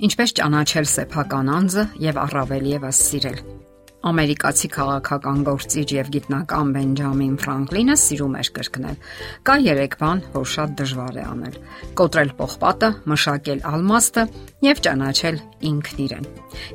Ինչպես 0.00 0.32
ճանաչել 0.38 0.86
սեփական 0.88 1.48
անձը 1.52 1.82
եւ 2.00 2.18
առավել 2.22 2.68
եւս 2.70 3.00
սիրել։ 3.10 3.40
Ամերիկացի 4.10 4.70
քաղաքական 4.72 5.42
գործիչ 5.44 5.84
եւ 5.92 6.08
գիտնական 6.14 6.70
Բենջամին 6.72 7.34
Ֆրանկլինը 7.42 7.96
սիրում 8.00 8.38
էր 8.40 8.50
կրկնել. 8.56 8.96
Կա 9.44 9.56
3 9.68 9.98
բան, 10.00 10.22
որ 10.40 10.50
շատ 10.56 10.74
դժվար 10.80 11.20
է 11.20 11.24
անել. 11.34 11.58
կոտրել 12.00 12.32
պողպատը, 12.40 12.90
մշակել 13.12 13.64
ալմաստը 13.76 14.28
եւ 14.70 14.84
ճանաչել 14.88 15.42
ինքն 15.68 16.04
իրեն։ 16.08 16.30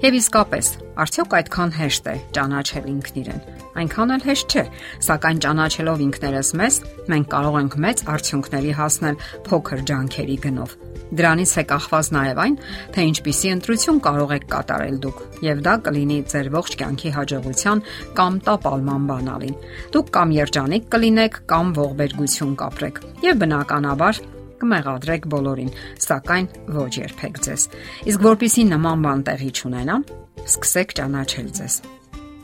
Եվ 0.06 0.20
իսկապես, 0.22 0.70
արդյոք 1.04 1.34
այդքան 1.40 1.72
հեշտ 1.76 2.06
է 2.08 2.16
ճանաչել 2.36 2.86
ինքն 2.92 3.20
իրեն։ 3.22 3.42
Այնքան 3.76 4.14
էլ 4.16 4.26
հեշտ 4.26 4.56
չէ, 4.56 4.64
սակայն 5.06 5.40
ճանաչելով 5.46 6.04
ինքներս 6.06 6.52
մեզ, 6.62 6.76
մենք 7.12 7.28
կարող 7.36 7.58
ենք 7.60 7.78
մեծ 7.86 8.04
արդյունքների 8.16 8.76
հասնել 8.80 9.18
փոքր 9.46 9.82
ջանքերի 9.92 10.38
գնով։ 10.46 10.76
Դրանից 11.16 11.52
է 11.56 11.64
կախված 11.70 12.08
նաև 12.16 12.40
այն, 12.46 12.56
թե 12.96 13.04
ինչպիսի 13.12 13.52
ընտրություն 13.56 14.00
կարող 14.06 14.32
եք 14.36 14.46
կատարել 14.56 14.96
դուք, 15.06 15.20
եւ 15.46 15.62
դա 15.68 15.74
կլինի 15.86 16.18
ձեր 16.32 16.50
ողջ 16.56 16.78
կյանքի 16.82 17.12
հաջողության 17.16 17.84
կամ 18.18 18.40
տապալման 18.48 19.06
բանալին։ 19.12 19.60
Դուք 19.94 20.12
կամ 20.18 20.34
երջանիկ 20.40 20.90
կլինեք, 20.96 21.40
կամ 21.52 21.74
ողբերգություն 21.78 22.58
կապրեք։ 22.64 23.02
Եվ 23.26 23.42
բնականաբար 23.46 24.22
կմեղադրեք 24.66 25.26
բոլորին, 25.36 25.74
սակայն 26.06 26.48
ոչ 26.80 26.92
երբեք 27.06 27.42
ձեզ։ 27.46 27.66
Իսկ 28.12 28.26
որpիսի 28.26 28.70
նման 28.72 29.04
բան 29.06 29.26
տեղի 29.30 29.52
չունենա, 29.60 29.98
Սկսեք 30.44 30.94
ճանաչել 31.00 31.50
ձեզ։ 31.56 31.80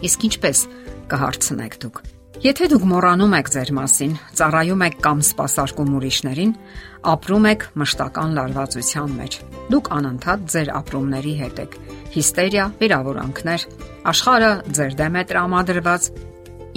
Իսկ 0.08 0.26
ինչպես 0.32 0.64
կհարցնեք 1.12 1.78
դուք։ 1.84 2.02
Եթե 2.42 2.68
դուք 2.72 2.86
մոռանում 2.90 3.34
եք 3.38 3.50
ձեր 3.54 3.70
մասին, 3.78 4.14
ծառայում 4.40 4.84
եք 4.88 4.96
կամ 5.06 5.20
սпасարկում 5.28 5.92
ուրիշներին, 6.00 6.54
ապրում 7.12 7.46
եք 7.52 7.66
մշտական 7.82 8.32
լարվածության 8.38 9.12
մեջ։ 9.20 9.38
Դուք 9.76 9.90
անընդհատ 9.98 10.48
ձեր 10.56 10.72
ապրումների 10.80 11.34
հետ 11.42 11.62
եք։ 11.62 11.78
Հիստերիա, 12.16 12.66
վիրավորանքներ, 12.82 13.66
աշխարհը 14.12 14.52
ձեր 14.80 14.98
դեմ 15.02 15.20
է 15.22 15.24
տրամադրված, 15.32 16.10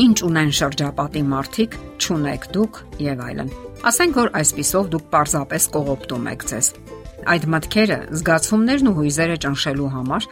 ինչ 0.05 0.17
ունեն 0.28 0.53
շրջապատի 0.59 1.25
մարդիկ, 1.33 1.78
ճունեք 2.05 2.47
դուք 2.59 2.83
եւ 3.09 3.25
այլն։ 3.25 3.55
Ասենք 3.89 4.21
որ 4.21 4.31
այս 4.43 4.51
պիսով 4.59 4.93
դուք 4.93 5.09
parzapes 5.15 5.71
կողոպտում 5.75 6.28
եք 6.34 6.47
ձեզ։ 6.51 6.71
Այդ 7.25 7.45
մտքերը, 7.55 7.99
զգացումներն 8.21 8.89
ու 8.91 8.95
հույզերը 8.99 9.37
ճնշելու 9.45 9.91
համար 9.95 10.27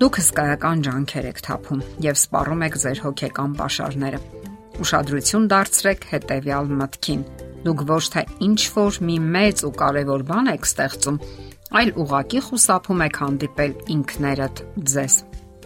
դուք 0.00 0.18
հսկայական 0.20 0.86
ջանքեր 0.88 1.28
եք 1.30 1.44
թափում 1.48 1.84
եւ 2.08 2.18
սպառում 2.24 2.66
եք 2.68 2.80
ձեր 2.84 3.04
հոգեկան 3.04 3.54
ապաշարները 3.54 4.20
Ուշադրություն 4.82 5.44
դարձրեք 5.52 6.06
հետեւյալ 6.10 6.70
մտքին. 6.80 7.20
դուք 7.64 7.82
ոչ 7.88 8.04
թե 8.12 8.22
ինչ 8.44 8.60
որ 8.74 8.96
մի 9.08 9.18
մեծ 9.34 9.62
ու 9.64 9.72
կարևոր 9.80 10.24
բան 10.30 10.50
եք 10.52 10.66
ստեղծում, 10.68 11.20
այլ 11.78 11.90
ուղակի 12.02 12.40
խուսափում 12.48 13.04
եք 13.06 13.20
հանդիպել 13.22 13.72
ինքներդ 13.94 14.62
ձեզ։ 14.94 15.14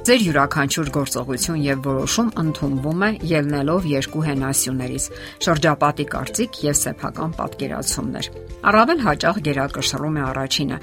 Ձեր 0.09 0.23
յուրաքանչյուր 0.25 0.89
գործողություն 0.95 1.57
եւ 1.61 1.81
որոշում 1.85 2.29
ընդունվում 2.41 3.03
է 3.05 3.09
ելնելով 3.29 3.89
երկու 3.91 4.23
հենասյուներից՝ 4.25 5.09
շրջապատի 5.45 6.07
կարծիք 6.15 6.57
եւ 6.65 6.79
սեփական 6.81 7.35
պատկերացումներ։ 7.41 8.31
Առավել 8.73 9.03
հաճախ 9.05 9.43
գերակշռում 9.51 10.17
է 10.17 10.23
առաջինը, 10.31 10.79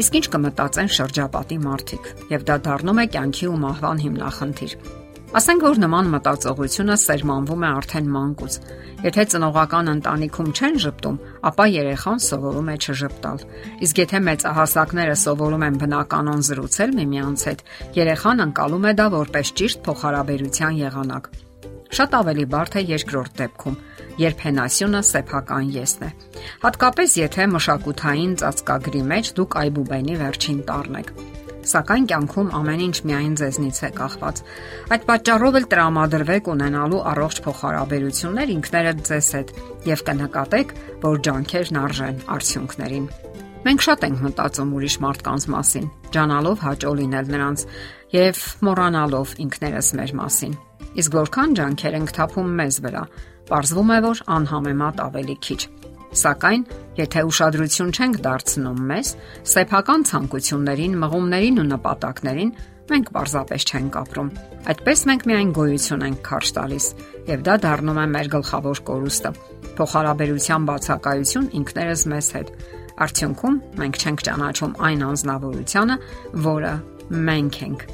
իսկ 0.00 0.16
ինչ 0.20 0.24
կմտածեն 0.36 0.90
շրջապատի 0.96 1.60
մարդիկ, 1.66 2.10
եւ 2.32 2.48
դա 2.48 2.58
դառնում 2.70 3.04
է 3.04 3.06
կյանքի 3.20 3.52
ու 3.52 3.60
մահվան 3.68 4.02
հիմնախնդիր։ 4.06 4.99
Ասենք 5.30 5.62
որ 5.62 5.78
նման 5.78 6.08
մտածողությունը 6.10 6.94
սերմանվում 6.98 7.60
է 7.62 7.68
արդեն 7.70 8.06
մանկուց։ 8.10 8.54
Եթե 9.04 9.24
ծնողական 9.30 9.90
ընտանիքում 9.92 10.48
չեն 10.50 10.80
ճպտում, 10.84 11.20
ապա 11.50 11.66
երեխան 11.70 12.22
սովորում 12.24 12.70
է 12.72 12.74
չժպտալ։ 12.80 13.44
Իսկ 13.86 14.00
եթե 14.02 14.20
մեծահասակները 14.26 15.14
սովորում 15.22 15.66
են 15.68 15.78
բնականon 15.84 16.42
զրուցել 16.50 16.96
միմյանց 16.98 17.46
հետ, 17.46 17.62
երեխան 18.00 18.44
անցալում 18.50 18.90
է 18.90 18.92
դա 18.98 19.06
որպես 19.14 19.54
ճիշտ 19.60 19.82
փոխհարաբերության 19.86 20.80
եղանակ։ 20.82 21.30
Շատ 21.94 22.16
ավելի 22.20 22.46
բարդ 22.50 22.74
է 22.74 22.82
երկրորդ 22.90 23.32
դեպքում, 23.38 23.80
երբ 24.26 24.46
հենասյունը 24.50 25.02
սեփական 25.14 25.74
եսն 25.78 26.06
է։ 26.06 26.10
Հատկապես 26.66 27.18
եթե 27.22 27.46
մշակութային 27.54 28.38
ծածկագրի 28.42 29.02
մեջ 29.14 29.36
դուք 29.38 29.60
այբուբենի 29.62 30.18
վերջին 30.26 30.64
տառն 30.70 31.04
եք 31.04 31.14
սակայն 31.70 32.06
կյանքում 32.10 32.52
ամեն 32.56 32.82
ինչ 32.86 32.96
միայն 33.10 33.34
ձեզնից 33.40 33.80
է 33.80 33.90
կախված։ 33.98 34.40
Այդ 34.94 35.04
պատճառով 35.10 35.58
էլ 35.60 35.66
տրամադրվեք 35.74 36.50
ունենալու 36.54 37.00
առողջ 37.10 37.40
փոխհարաբերություններ 37.46 38.52
ինքներդ 38.56 39.02
ձեզ 39.10 39.28
հետ 39.36 39.52
եւ 39.90 40.04
կնկատեք, 40.10 40.74
որ 41.04 41.20
ջանքերն 41.26 41.80
արժեն 41.80 42.22
արդյունքներին։ 42.36 43.10
Մենք 43.60 43.84
շատ 43.84 44.04
ենք 44.08 44.22
մտածում 44.24 44.70
ուրիշ 44.78 44.94
մարդկանց 45.04 45.46
մասին, 45.52 45.90
ջանալով 46.16 46.62
հաճո 46.64 46.92
լինել 47.00 47.26
նրանց 47.34 47.64
եւ 48.14 48.40
մոռանալով 48.64 49.34
ինքներս 49.44 49.90
մեր 50.00 50.14
մասին։ 50.20 50.56
Իսկ 51.00 51.18
որքան 51.20 51.52
ջանքեր 51.60 51.98
ենք 52.00 52.14
թափում 52.16 52.56
մեզ 52.60 52.80
վրա, 52.88 53.04
ողջվում 53.52 53.92
է, 53.92 54.00
որ 54.08 54.24
անհամեմատ 54.40 55.04
ավելի 55.10 55.36
քիչ 55.44 55.60
Սակայն, 56.10 56.62
եթե 56.98 57.22
ուշադրություն 57.28 57.90
չենք 57.94 58.16
դարձնում 58.24 58.80
մեզ, 58.90 59.10
սեփական 59.46 60.04
ցանկություններին, 60.10 60.96
մղումներին 61.04 61.60
ու 61.62 61.66
նպատակներին, 61.70 62.50
մենք 62.90 63.12
պարզապես 63.14 63.66
չենք 63.70 63.98
ապրում։ 64.00 64.30
Այդպես 64.70 65.04
մենք 65.10 65.26
միայն 65.30 65.52
գոյություն 65.54 66.04
ենք 66.08 66.20
քարշ 66.26 66.50
տալիս, 66.58 66.86
եւ 67.30 67.44
դա 67.46 67.54
դառնում 67.62 68.00
է 68.02 68.06
մեր 68.16 68.30
գլխավոր 68.34 68.82
կորուստը։ 68.90 69.32
Փոխհարաբերության 69.78 70.66
բացակայություն 70.70 71.48
ինքներս 71.60 72.04
մեզ 72.10 72.30
հետ։ 72.40 72.52
Արդյունքում 73.06 73.60
մենք 73.80 74.00
չենք 74.02 74.24
ճանաչում 74.26 74.76
այն 74.90 75.06
անznավորությունը, 75.10 75.98
որը 76.50 76.74
մենք 77.30 77.62
ենք։ 77.70 77.88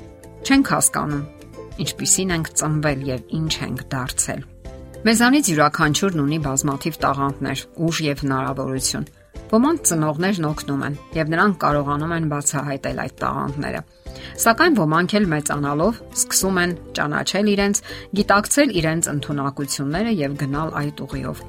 Չենք 0.46 0.72
հասկանում, 0.72 1.24
ինչպիսին 1.84 2.36
ենք 2.40 2.52
ծնվել 2.56 3.08
եւ 3.12 3.32
ինչ 3.36 3.52
ենք 3.66 3.88
դարձել։ 3.92 4.46
Մեզանից 5.06 5.48
յուրաքանչյուրն 5.52 6.20
ունի 6.22 6.36
բազմաթիվ 6.42 6.96
տաղանդներ, 7.02 7.60
ուժ 7.86 7.98
եւ 8.02 8.22
հնարավորություն։ 8.24 9.04
Ոմանց 9.52 9.82
ծնողներն 9.90 10.46
օգնում 10.48 10.80
են 10.86 10.96
եւ 11.14 11.30
նրանք 11.30 11.58
կարողանում 11.62 12.14
են 12.16 12.26
բացահայտել 12.32 13.02
այդ 13.04 13.14
տաղանդները։ 13.20 13.82
Սակայն 14.46 14.78
ոմանք 14.80 15.14
էլ 15.20 15.28
մեծանալով 15.34 16.00
սկսում 16.24 16.58
են 16.64 16.74
ճանաչել 16.98 17.52
իրենց, 17.54 17.82
գիտակցել 18.18 18.74
իրենց 18.82 19.10
ընտունակությունները 19.14 20.16
եւ 20.26 20.36
գնալ 20.42 20.74
այդ 20.82 21.06
ուղիով։ 21.06 21.46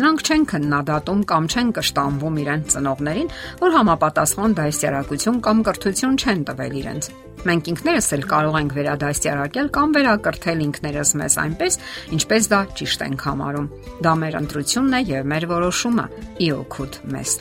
Նրանք 0.00 0.22
չեն 0.24 0.44
քննադատում 0.48 1.22
կամ 1.28 1.46
չեն 1.50 1.70
կշտամբում 1.76 2.36
իրենց 2.40 2.70
ծնողներին, 2.72 3.26
որ 3.60 3.74
համապատասխան 3.76 4.54
դասյարակություն 4.60 5.40
կամ 5.44 5.60
կրթություն 5.66 6.16
չեն 6.24 6.44
տվել 6.48 6.78
իրենց։ 6.80 7.08
Մենք 7.50 7.68
ինքներս 7.72 8.08
էլ 8.16 8.24
կարող 8.30 8.56
ենք 8.60 8.72
վերադասյարակել 8.78 9.68
կամ 9.76 9.94
վերակրթել 9.96 10.64
ինքներս 10.64 11.12
մեզ 11.20 11.36
այնպես, 11.44 11.78
ինչպես 12.16 12.48
դա 12.52 12.60
ճիշտ 12.80 13.04
ենք 13.10 13.24
համարում։ 13.28 13.70
Դա 14.04 14.12
մեր 14.24 14.40
ընտրությունն 14.40 14.96
է 14.96 15.00
եւ 15.10 15.30
մեր 15.32 15.46
որոշումը՝ 15.52 16.06
ի 16.40 16.50
օգուտ 16.60 17.00
մեզ։ 17.16 17.32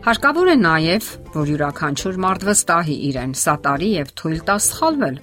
Հարկավոր 0.00 0.48
է 0.50 0.56
նաև, 0.60 1.08
որ 1.34 1.50
յուրաքանչյուր 1.54 2.20
մարդ 2.24 2.46
վստահի 2.50 2.94
իրեն, 3.10 3.34
սատարի 3.36 3.90
եւ 4.00 4.14
թույլ 4.20 4.38
տա 4.48 4.56
սխալվել, 4.70 5.18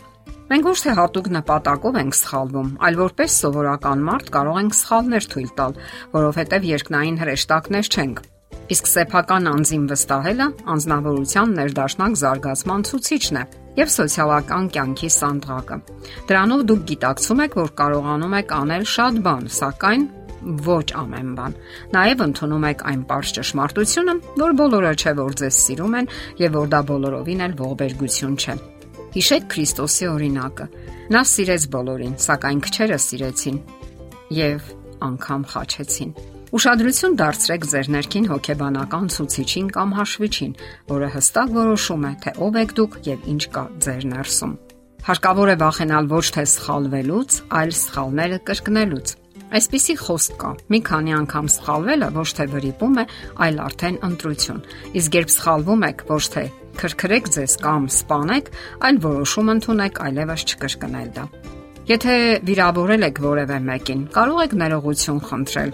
Մենք 0.48 0.68
ոչ 0.70 0.78
թե 0.80 0.94
հատուկ 0.96 1.26
նպատակով 1.36 1.98
ենք 2.00 2.16
սխալվում, 2.16 2.68
այլ 2.88 2.98
որպես 3.02 3.34
սովորական 3.42 4.04
մարդ 4.08 4.30
կարող 4.32 4.60
ենք 4.62 4.76
սխալներ 4.78 5.26
թույլ 5.34 5.50
տալ, 5.58 5.74
որովհետև 6.14 6.68
երկնային 6.72 7.18
հրեշտակներ 7.20 7.90
չենք։ 7.92 8.22
Իսկ 8.68 8.88
սեփական 8.92 9.50
անձին 9.52 9.84
վստահելը 9.92 10.48
անznավորության 10.74 11.52
ներդաշնակ 11.58 12.16
զարգացման 12.22 12.86
ցուցիչն 12.88 13.40
է 13.40 13.44
եւ 13.78 13.92
սոցիալական 13.98 14.70
կյանքի 14.76 15.10
սանդղակը։ 15.18 15.78
Դրանով 16.32 16.64
դուք 16.72 16.86
գիտակցում 16.92 17.44
եք, 17.48 17.58
որ 17.60 17.74
կարողանում 17.82 18.38
եք 18.40 18.56
անել 18.58 18.88
շատ 18.94 19.20
բան, 19.28 19.52
սակայն 19.58 20.08
ոչ 20.68 20.86
ամեն 21.02 21.36
բան։ 21.38 21.60
Նաև 21.98 22.24
ընդունում 22.28 22.68
եք 22.72 22.88
այն 22.92 23.04
པարզ 23.08 23.36
ճշմարտությունը, 23.40 24.18
որ 24.44 24.58
բոլորը 24.64 24.96
չէ 24.96 25.14
որ 25.20 25.38
ձեզ 25.44 25.62
սիրում 25.68 26.00
են 26.02 26.10
եւ 26.46 26.58
որ 26.62 26.74
դա 26.76 26.82
բոլորովին 26.92 27.46
էլ 27.48 27.62
ողբերգություն 27.64 28.42
չէ։ 28.42 28.60
Հիշեք 29.16 29.46
Քրիստոսի 29.54 30.08
օրինակը։ 30.12 30.66
Նա 31.16 31.22
սիրեց 31.32 31.68
բոլորին, 31.74 32.16
սակայն 32.20 32.64
քչերը 32.68 32.98
սիրեցին 33.08 33.60
եւ 34.38 34.66
անգամ 35.08 35.46
խաչեցին։ 35.54 36.12
Ուշադրություն 36.58 37.16
դարձրեք 37.20 37.68
ձեր 37.72 37.90
ներքին 37.96 38.28
հոգեբանական 38.32 39.08
ցուցիչին 39.16 39.68
կամ 39.78 39.90
հաշվիչին, 39.98 40.54
որը 40.92 41.10
հստակ 41.16 41.54
որոշում 41.58 42.06
է, 42.08 42.12
թե 42.24 42.34
ով 42.48 42.60
եք 42.64 42.74
դուք 42.78 42.98
եւ 43.08 43.26
ինչ 43.34 43.44
կա 43.58 43.64
ձեր 43.88 44.08
ներսում։ 44.12 44.54
Հարկավոր 45.08 45.48
է 45.48 45.56
վախենալ 45.64 46.08
ոչ 46.12 46.26
թե 46.36 46.44
սխալվելուց, 46.52 47.40
այլ 47.58 47.72
սխալները 47.80 48.40
կրկնելուց։ 48.48 49.16
Այսպիսի 49.48 49.94
խոսք 50.04 50.34
կա. 50.42 50.50
մի 50.68 50.80
քանի 50.88 51.14
անգամ 51.18 51.46
սխալվելը 51.56 52.08
ոչ 52.18 52.30
թե 52.36 52.46
վրիպում 52.52 52.98
է, 53.00 53.06
այլ 53.48 53.60
արդեն 53.64 54.00
ընտրություն։ 54.08 54.60
Իսկ 55.00 55.16
երբ 55.18 55.32
սխալվում 55.38 55.86
եք, 55.88 56.04
ոչ 56.12 56.24
թե 56.34 56.44
քրքրեք 56.82 57.30
ձեզ 57.36 57.58
կամ 57.64 57.86
սպանեք, 57.92 58.50
այլ 58.88 58.98
որոշում 59.08 59.52
ընդունեք 59.58 60.02
այլևս 60.08 60.46
չկրկնել 60.48 61.12
դա։ 61.18 61.26
Եթե 61.88 62.16
վիրավորել 62.48 63.08
եք 63.08 63.22
որևէ 63.24 63.60
մեկին, 63.68 64.02
կարող 64.18 64.42
եք 64.44 64.56
ներողություն 64.62 65.22
խնդրել։ 65.28 65.72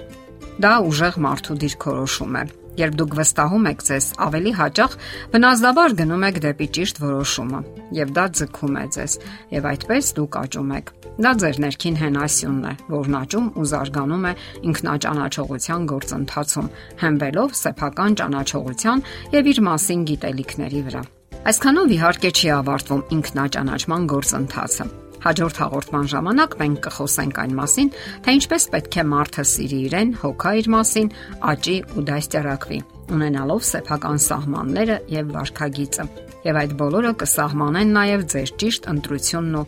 Դա 0.64 0.74
ուժեղ 0.90 1.16
մարդու 1.26 1.58
դիրքորոշում 1.64 2.38
է։ 2.38 2.44
Երբ 2.74 3.00
դուք 3.00 3.16
վստահում 3.20 3.68
եք 3.70 3.84
ձեզ, 3.88 4.06
ավելի 4.26 4.54
հաճախ 4.60 4.96
վնասդավար 5.34 5.96
գնում 6.00 6.28
եք 6.30 6.40
դեպի 6.46 6.68
ճիշտ 6.78 7.02
որոշումը, 7.04 7.64
եւ 8.02 8.14
դա 8.18 8.26
ձգում 8.40 8.78
է 8.82 8.86
ձեզ, 8.98 9.18
եւ 9.58 9.68
այդպես 9.74 10.14
դուք 10.18 10.40
աճում 10.44 10.78
եք։ 10.80 10.94
Դա 11.14 11.32
ձեր 11.44 11.60
ներքին 11.62 11.98
հենասյունն 12.02 12.64
է, 12.66 12.74
որն 12.90 13.18
աճում 13.20 13.50
ու 13.54 13.68
զարգանում 13.70 14.24
է 14.26 14.34
ինքնաճանաչողության 14.70 15.86
գործընթացում, 15.92 16.72
հենվելով 17.04 17.54
սեփական 17.60 18.18
ճանաչողության 18.24 19.06
եւ 19.38 19.52
իր 19.54 19.62
մասին 19.70 20.08
գիտելիքների 20.10 20.84
վրա։ 20.90 21.06
Այսքանով 21.54 21.96
իհարկե 22.00 22.34
չի 22.34 22.52
ավարտվում 22.58 23.08
ինքնաճանաչման 23.14 24.12
գործընթացը 24.14 24.86
Հաջորդ 25.24 25.60
հաղորդման 25.62 26.08
ժամանակ 26.12 26.56
մենք 26.60 26.80
կխոսենք 26.84 27.38
այն 27.44 27.54
մասին, 27.56 27.90
թե 28.26 28.34
ինչպես 28.38 28.66
պետք 28.74 28.98
է 29.00 29.04
մարդը 29.08 29.46
սիրի 29.54 29.78
իրեն, 29.88 30.10
հոգա 30.20 30.52
իր 30.60 30.68
մասին, 30.74 31.12
աճի 31.54 31.76
ու 31.94 32.04
դաստիարակվի, 32.10 32.80
ունենալով 33.16 33.64
սեփական 33.70 34.20
սահմանները 34.26 34.98
եւ 35.14 35.32
վարքագիծը։ 35.38 36.08
Եվ 36.44 36.60
այդ 36.64 36.76
բոլորը 36.84 37.14
կսահմանեն 37.24 37.96
նաեւ 38.04 38.28
ձեր 38.34 38.54
ճիշտ 38.64 38.90
ընտրությունն 38.94 39.58
ու 39.62 39.68